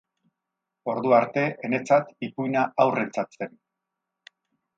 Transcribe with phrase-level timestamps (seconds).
[0.93, 3.55] Ordu arte, enetzat, ipuina haurrentzat zen.